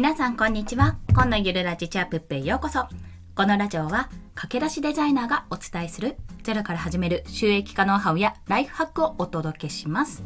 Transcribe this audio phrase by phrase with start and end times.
[0.00, 0.96] 皆さんこんにちは。
[1.10, 2.86] 今のゆるラジチャープップへようこそ。
[3.34, 10.22] このラジオは駆け出しデザイナーがお伝えするゼロから始める収益化ノウハウやライフハックをお届けします。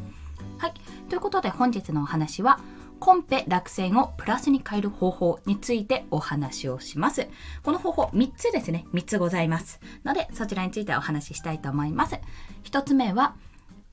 [0.58, 0.74] はい。
[1.08, 2.60] ということで本日のお話は
[3.00, 7.26] コンペ落選をプラスに変える方法についてお話をします。
[7.64, 8.84] この方法3つですね。
[8.94, 9.80] 3つございます。
[10.04, 12.14] のでそちらについてお話ししたいと思います。
[12.62, 13.34] 1つ目は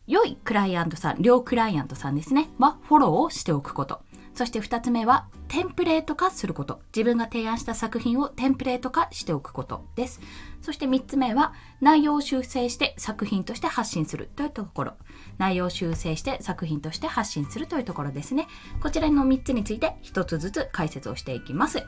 [0.05, 4.04] 良いクライアントさん、両クライアントさんですね、はフォローをしておくこと。
[4.33, 6.81] そして2つ目は、テンプレート化すること。
[6.95, 10.21] 自分が提案した作品をテンプレート化しておくことです。
[10.61, 14.93] そして3つ目は、内容を修正して作品として発信するというところ。
[15.37, 18.47] 内容を修正して作品として発信するというところですね。
[18.81, 21.83] こちらの3つについて1つずつ解説をしていきます。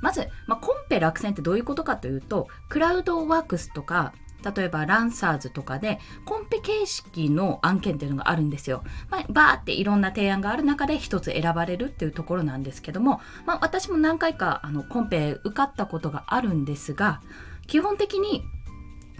[0.00, 4.12] まず、まあ、コンペ落選ってどういうことかというと、クラウドワークスとか、
[4.44, 8.82] 例えばランサーズとかでコンペ形式の案件っていうのがあるんですよ。
[9.10, 17.20] まあ、バーっていろんな提案がある中で一つ選ばれるっていうところなんですけども、まあ、私も何回かあのコンペ受かったことがあるんですが
[17.66, 18.44] 基本的に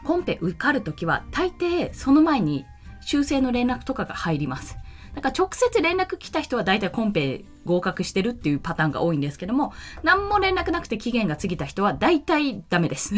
[0.04, 2.64] コンペ受かるときは大抵その前に
[3.00, 4.76] 修正の連絡とかが入ります。
[5.14, 13.14] だか直接連絡来た人は大体コンペ合格してるっていうパターンが多いんですけども、何も連絡なくて期限が過ぎた人は大体ダメです。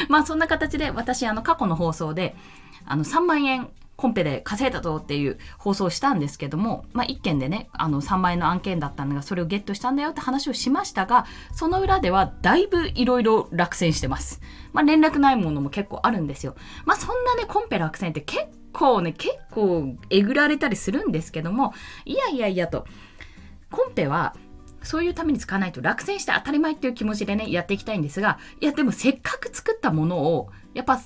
[0.08, 2.36] まあそんな形で私あの過去の放送で
[2.84, 14.40] あの3万円コンペで稼いだぞっていう放送をしたんですけども、まあ、1件でねあの3万円の案件だったんだがそれをゲットしたんだよって話をしましたがその裏ではだいぶいろいろ落選してます、
[14.72, 16.54] まあ、連絡ないものも結構あるんですよ。
[16.86, 21.74] まあそんなねコンペ落選って結構ね結構えぐられたりするんですけども
[22.06, 22.86] いやいやいやと。
[23.70, 24.34] コンペは
[24.82, 30.98] そういうために使わないと落選して当たり前っていう気持ちでねやっていきたいんですがいやでもせっかく作ったものをやっぱ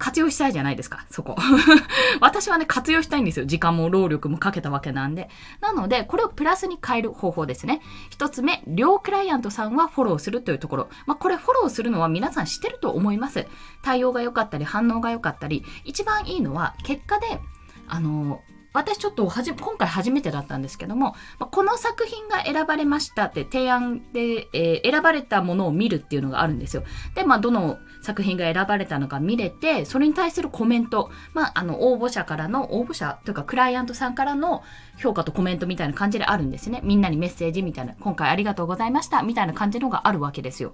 [0.00, 1.36] 活用したいじゃないですか、そこ。
[2.20, 3.44] 私はね、活用したいんですよ。
[3.44, 5.28] 時間も労力もかけたわけなんで。
[5.60, 7.82] なので、これをプラスに変える方法ですね。
[8.08, 10.88] 一つ目、両クライアントさんはフォローするというところ。
[11.06, 13.46] まあ、これフォローするのは皆さん知ってると思います。
[13.82, 17.38] 対応が良かったり、反応が良かったり、一番いいのは、結果で、
[17.86, 18.40] あの、
[18.72, 26.82] 私ちょっとはじ今回初めてだったんですけども、まこの作品が選ばれましたって提案で、えー選ばれたものを見るっていうのがあるんですよ。
[27.14, 34.62] で、まあ、どの作品が選ばれたのか見れて、それに対するコメント、まあ、あの、応募者からの、応募者というか、クライアントさんからの
[34.98, 36.80] 評価とコメントみたいな感じであるんですね。
[36.82, 40.72] みんなにメッセージみたいな、今回ありがとうございました、みたいな感じのがあるわけですよ。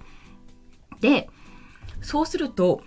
[1.01, 1.29] で、
[2.01, 2.81] そうすると、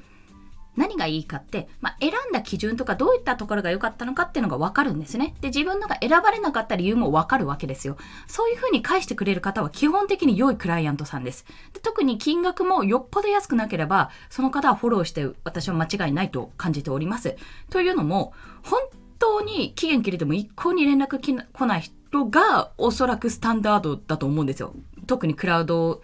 [0.76, 5.34] 何がいいかって、まあ、選んだ基準とかどういったところが良かったのかっていうのが分かるんですね。
[5.40, 7.96] で、自分のが選ばれなかった理由も分かるわけですよ。
[8.26, 11.44] そういうふうに返してくれる方は基本的に良いクライアントさんです。
[11.72, 17.36] で特に金額もよっぽど安くなければ、その方はフォローして私は間違いないと感じております。
[17.70, 18.32] というのも、
[18.62, 18.80] 本
[19.18, 24.74] 当に期限切れても一向に連絡来ない人がおそらくスタンダードだと思うんですよ。
[25.06, 26.02] 特にクラウド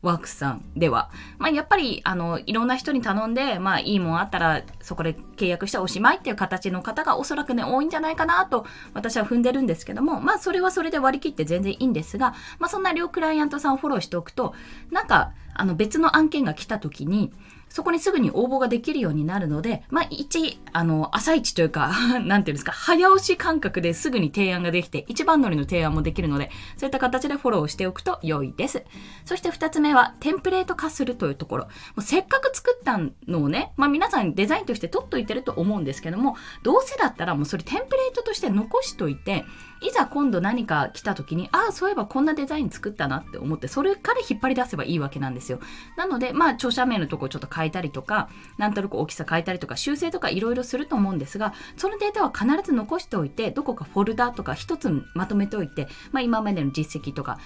[0.00, 1.10] ワークスさんでは。
[1.38, 8.64] まあ、やっぱり、あの、いろんな人に頼んで、まあ、いいもんあったら、そこで契約しておしまいっていう形の方がおそらくね、多いんじゃないかなと、
[8.94, 14.54] 私は踏んでるんですけども、まあ、それはそれで割り切って全然いいんですが、まあ、そんな両クライアントさんをフォローしておくと、
[14.92, 17.32] なんか、あの、別の案件が来た時に、
[17.68, 21.92] そこにすぐに応募ができるようになるので、まあ、一、あの、朝一というか、
[22.24, 28.84] なんていうんですか、早押し感覚ですぐに提案ができて、一番乗りの提案もできるので、そういった形でフォローしておくと良いです。
[29.24, 31.64] そして二つ目は、テンプレート化するというところ。
[31.64, 39.44] もうせっかく作ったのをね、まあ皆さんデザインとして取っといてると思うんですけども、どうせだったらもうそれテンプレートとして残しといて、
[39.80, 45.60] いざ今度何か来た時に、ああ、そういえばこんなデザイン作ったなって思って、それから引っ張り出せばいいわけなんですよ。
[45.96, 57.38] なので、まあ、著者名のとこちょっと変えたりとか、なんとなく大きさ変えたりとか、修正とかいろいろすると思うんですが、そのデータは必ず残しておいて、どこかフォルダとか一つまとめておいて、まあ、今までの実績とか、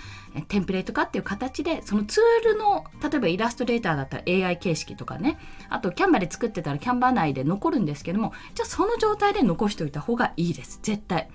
[0.49, 10.81] テンプレート化っていう形で、そのツールの、例えばイラストレーターだったら AI 形式とかね、あとキャンバで作ってたらキャンバー内で残るんですけども、じゃあその状態で残しておいた方がいいです。
[10.83, 11.29] 絶対。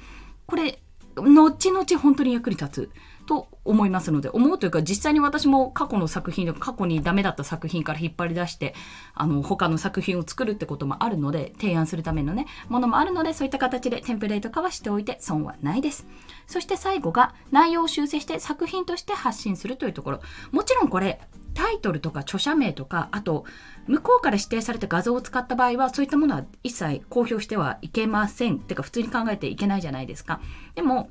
[0.45, 0.80] これ、
[1.15, 2.91] 後々本当に役に立つ
[3.27, 8.74] と思いますので思うというか実際に私も過去の作品とか過去にダメだった作品から引っ張り出して
[9.13, 16.07] あの他の作品を作るってこともあるので提案するためのねものもあるのでそういった形でテンプレート化はしておいて損はないです。
[16.47, 20.21] そして最後が内容を修正して作品として発信するというところ。
[20.51, 21.19] もちろんこれ
[21.53, 23.44] タイトルとか著者名とかあと
[23.88, 28.59] 向こうから指定された画像を使った場合はそういったものは一切公表してはいけません。
[28.59, 30.39] てか普通に考えていけないじゃないですか。
[30.75, 31.09] でも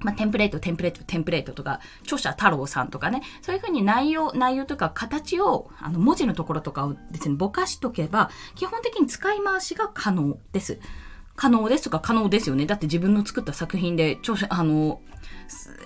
[0.00, 10.78] まあ、テンプレート、テンプレート、テンプレートとか、著者太郎さんとかね、そういうふうに内容、内容とか形を、あの、文字のところとかを別にぼかしとけば、基本的に使い回しが可能です。
[11.36, 12.66] 可能ですとか可能ですよね。
[12.66, 15.00] だって自分の作った作品で、著書、あの、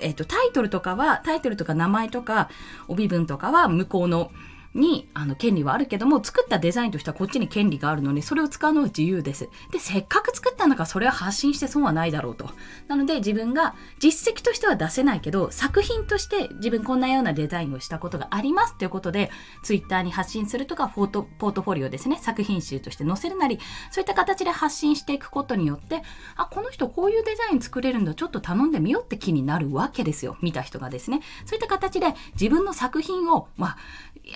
[0.01, 2.49] えっ、と、タイトルとかは、タイトルとか名前とか、
[2.89, 4.31] 帯文とかは向こうの
[4.75, 9.49] にあの権利はあるけども作ったデザインとしてはこっちに権利があるのでそれを使うのは自由です。
[9.71, 12.51] でせっかく作ったんだからそれは発信して損はないだろうと。
[12.89, 19.31] なので自分が実績としては出せないけど作品として自分こんなようなデザインをしたことがありますということで
[19.63, 23.59] Twitter に発信するとかフォートポートフォリオですね作品集として載せるなり
[23.91, 26.03] そういった形で発信していくことによって
[26.37, 31.21] あこの人こういうデザイン作れるんだちょっと頼んでみようって気になるわけですよ見た人がですね。
[31.45, 33.77] そういった形で自分の作品を、まあ、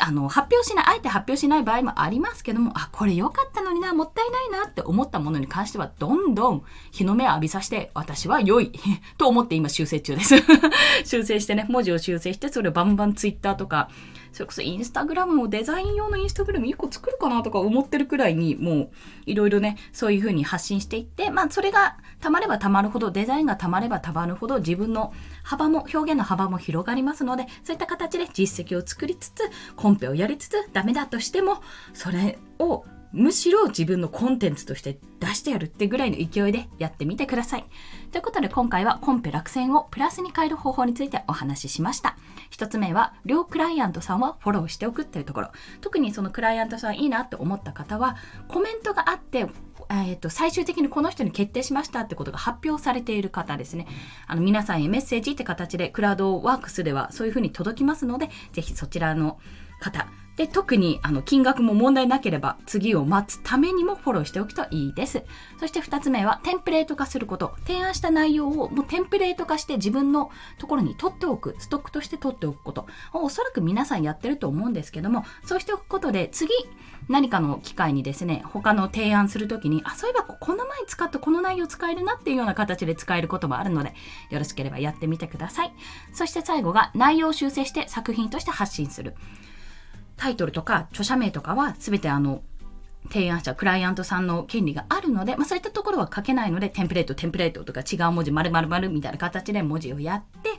[0.00, 8.72] あの、発表しない、あえて発表しない場合もありますけども、あ、これ良かったのにな、もったいないなって思ったものに関しては、どんどん日の目を浴びさせて、私は良い
[9.18, 10.36] と思って今修正中です。
[11.04, 13.88] 修正してね、文字を修正して、それをバンバンツイッターとか、
[14.32, 18.90] それこそインスタグラムもデザイン用のインスタグラム1個作るかなとか思ってるくらいに、もう
[19.26, 29.42] いろいろね、そういう風に発信していって、まあそれがたまればたまるほど、デザインがたまればたまるほど自分の幅も、表現の幅も広がりますので、そういった形で実績を作りつつ、
[29.76, 37.64] コンペをやりつつ、ダメだとしても、それをむしろ自分のコンテンツとして出してやるってぐらいの勢いでやってみてください。
[38.12, 42.16] ということで今回はコンペ落選をプラスに変える方法についてお話ししました。
[42.50, 45.50] 一つ目は両クライアントさんはフォローしておくっていうところ。
[45.80, 48.16] 特にそのクライアントさんいいなって思った方は
[48.48, 49.46] コメントがあって
[49.90, 53.86] えーと、最終的にこの人に決定しましたってことが発表されている方ですね。
[54.26, 59.38] あの皆さんへメッセージって形でクラウドワークスではそういうふうに届きますので、ぜひそちらの
[59.80, 60.06] 方、
[60.38, 65.24] で、特にあの金額も問題なければ次を待つためにもフォローしておくといいです。
[65.58, 67.56] そして2つ目はテンプレート化すること。
[67.66, 71.56] 提案した内容をもうテンプレート化して自分のところに取っておく。
[71.58, 72.86] ストックとして取っておくこと。
[73.12, 76.52] おそらく皆さんやってると思うんですけども、そうしておくことで次
[77.08, 83.92] 何かの機会にですね、他の提案するときに、あ、そういえばこの前使ったこの内容使えるなっていうような形で使えることもあるので、
[84.30, 85.72] よろしければやってみてください。
[86.12, 89.16] そして最後が内容を修正して作品として発信する。
[90.18, 92.42] タイトルとか著者名とかは全てあの
[93.10, 100.50] 提案者、クライアントさんの権利があるので、まあ、そういったところは書けないので、テンプレート、テンプレートとか違う文字、丸々丸みたいな形で文字をやって、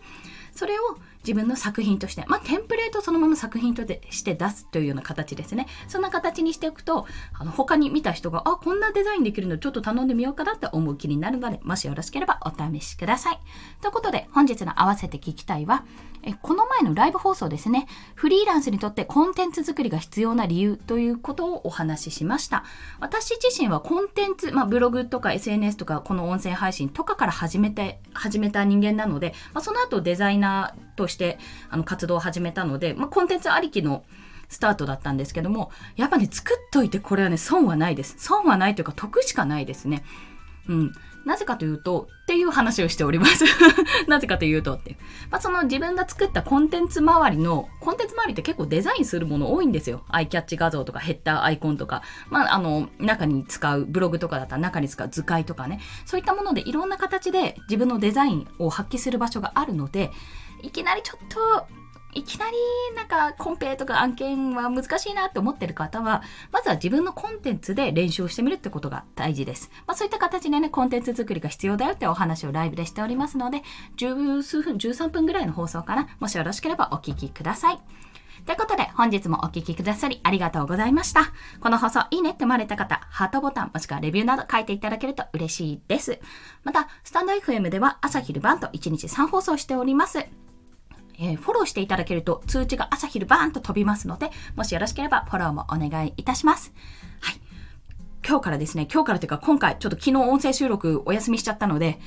[0.52, 5.68] それを自分の作品として、まあ、テンプレートそのまま作品として出すというような形ですね。
[5.88, 7.06] そんな形にしておくと、
[7.38, 13.40] あの、他に見た人が、あ、こんなデザインできるのちょっと頼んでみようかなって思う気になるので、もしよろしければお試しください。
[13.82, 15.86] ということで、本日の合わせて聞きたいは、
[16.24, 22.64] えこの前のライブ放送ですね、フリーランスにとってコンテンツ作りが必要な理由ということをお話ししました。
[23.00, 31.19] 私自身はコンテンツ、まあ、ブログとか SNS とかこの音声配信とかから始めて、始めた人間なので、まあ、その後デザイナーとして
[31.70, 34.04] あの活動を始めたので、まあ、コンテンツありきの
[34.50, 38.16] スタートだったんですけども、やっぱね、作っといてこれはね、損はないです。
[38.18, 40.04] 損はないというか得しかないですね。
[40.68, 40.92] うん。
[41.26, 43.44] なぜかというと、っていう話をしております。
[44.08, 44.98] なぜかというとって。
[45.30, 50.04] まあ、その自分が作ったコンテンツ周りの、コンテンツ周りって結構デザインするもの多いんですよ。
[50.10, 55.82] アイキャッチ画像とかヘッダーアイコンとか、まあ、あの、中に使う、ブログとかだったら中に使う図解とかね。
[56.06, 60.12] そういったものでいろんな形で自分のデザインを発揮する場所があるので、
[60.62, 61.68] いきなりちょっと
[62.14, 62.58] いきなり
[62.96, 69.70] なんかコンペとか案件は難しいなって思ってる方は、まずは自分のコンテンツで練習をしてみるってことが大事です。
[69.86, 73.62] まあそういった形でね、コンテンツ作りが必要だよってお話をライブでしておりますので、
[73.96, 76.08] 十数分、13分ぐらいの放送かな。
[76.20, 77.80] もしよろしければお聞きください。
[78.46, 81.32] ということで、本日もお聴きくださりありがとうございました。
[81.60, 86.20] この放送いいねって思われた方、ハートボタンもしくはレビューなど書いていただけると嬉しいです。
[86.64, 90.49] また、スタンド FM では朝昼晩と1日3放送しております。
[91.20, 96.74] えー、フォローしていただけると通知が朝昼バーンと飛びますので、もしよろしければフォローもお願いいたします。
[97.20, 97.40] はい。
[98.28, 102.00] 今日からですね、今日からというか今回ちょっと昨日音声収録お休みしちゃったので、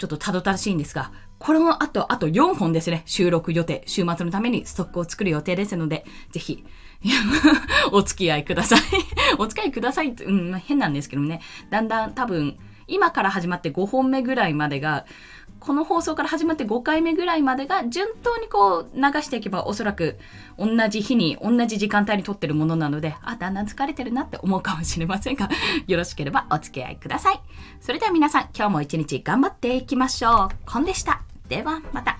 [0.00, 6.64] ちょっとたどたらしいんですが、これもあと、あと4本ですね、収録予定、週末のためにストックを作る予定ですので、ぜひ、
[7.92, 8.80] お付き合いください
[9.38, 11.40] お付き合いくださいって、うん、変なんですけどね、
[11.70, 12.58] だんだん多分、
[12.90, 15.06] 今から始まって5本目ぐらいまでが、
[15.60, 20.18] この放送から始まって5回目ぐらいまでが順当にこう流していけばおそらく
[20.58, 25.48] 同じ日に同じ時間帯に撮ってるものなので、あ、だんだん疲れてるなって思うかもしれませんが、
[25.86, 27.40] よろしければお付き合いください。
[27.80, 30.48] それでは皆さん、今日も一日頑張っていきましょう。
[30.66, 31.22] コンでした。
[31.48, 32.19] ではまた。